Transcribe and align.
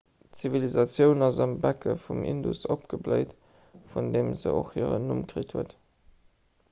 d'zivilisatioun 0.35 1.25
ass 1.25 1.41
am 1.45 1.53
becke 1.65 1.93
vum 2.05 2.23
indus 2.31 2.61
opgebléit 2.77 3.37
vun 3.93 4.11
deem 4.17 4.35
se 4.45 4.55
och 4.63 4.73
hiren 4.79 5.07
numm 5.11 5.23
kritt 5.35 5.55
huet 5.59 5.77